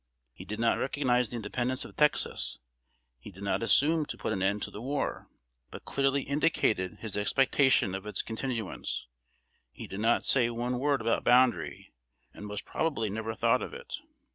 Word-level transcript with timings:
He 0.33 0.45
did 0.45 0.59
not 0.59 0.79
recognize 0.79 1.29
the 1.29 1.35
independence 1.35 1.85
of 1.85 1.95
Texas; 1.95 2.57
he 3.19 3.29
did 3.29 3.43
not 3.43 3.61
assume 3.61 4.07
to 4.07 4.17
put 4.17 4.33
an 4.33 4.41
end 4.41 4.63
to 4.63 4.71
the 4.71 4.81
war, 4.81 5.29
but 5.69 5.85
clearly 5.85 6.23
indicated 6.23 6.97
his 7.01 7.15
expectation 7.15 7.93
of 7.93 8.07
its 8.07 8.23
continuance; 8.23 9.05
he 9.71 9.85
did 9.85 9.99
not 9.99 10.25
say 10.25 10.49
one 10.49 10.79
word 10.79 11.01
about 11.01 11.23
boundary, 11.23 11.93
and 12.33 12.47
most 12.47 12.65
probably 12.65 13.11
never 13.11 13.35
thought 13.35 13.61
of 13.61 13.75
it. 13.75 13.93